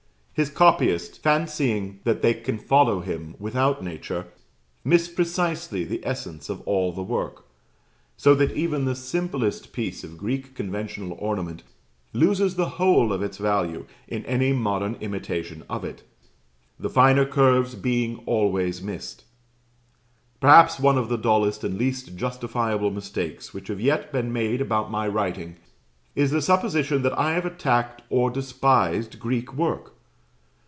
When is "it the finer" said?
15.85-17.25